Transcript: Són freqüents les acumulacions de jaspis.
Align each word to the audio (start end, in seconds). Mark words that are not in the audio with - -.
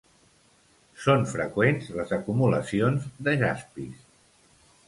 Són 1.03 1.27
freqüents 1.33 1.91
les 1.99 2.15
acumulacions 2.19 3.07
de 3.29 3.37
jaspis. 3.43 4.05